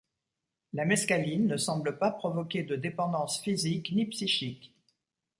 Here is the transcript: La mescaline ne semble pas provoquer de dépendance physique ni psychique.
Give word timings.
La 0.73 0.83
mescaline 0.85 1.45
ne 1.45 1.57
semble 1.57 1.99
pas 1.99 2.09
provoquer 2.09 2.63
de 2.63 2.75
dépendance 2.75 3.39
physique 3.39 3.91
ni 3.91 4.07
psychique. 4.07 4.73